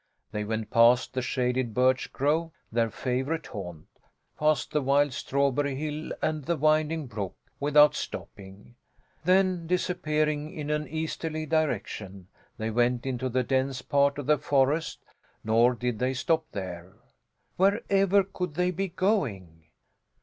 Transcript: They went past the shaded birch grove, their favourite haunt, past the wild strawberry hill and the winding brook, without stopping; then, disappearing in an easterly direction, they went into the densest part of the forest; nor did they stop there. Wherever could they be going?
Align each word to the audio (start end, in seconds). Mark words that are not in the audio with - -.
They 0.31 0.43
went 0.43 0.71
past 0.71 1.13
the 1.13 1.21
shaded 1.21 1.75
birch 1.75 2.11
grove, 2.11 2.49
their 2.71 2.89
favourite 2.89 3.45
haunt, 3.45 3.85
past 4.39 4.71
the 4.71 4.81
wild 4.81 5.13
strawberry 5.13 5.75
hill 5.75 6.11
and 6.23 6.43
the 6.43 6.57
winding 6.57 7.05
brook, 7.05 7.35
without 7.59 7.93
stopping; 7.93 8.73
then, 9.25 9.67
disappearing 9.67 10.53
in 10.55 10.71
an 10.71 10.87
easterly 10.87 11.45
direction, 11.45 12.29
they 12.57 12.71
went 12.71 13.05
into 13.05 13.29
the 13.29 13.43
densest 13.43 13.89
part 13.89 14.17
of 14.17 14.25
the 14.25 14.39
forest; 14.39 15.03
nor 15.43 15.75
did 15.75 15.99
they 15.99 16.15
stop 16.15 16.47
there. 16.51 16.93
Wherever 17.57 18.23
could 18.23 18.55
they 18.55 18.71
be 18.71 18.87
going? 18.87 19.65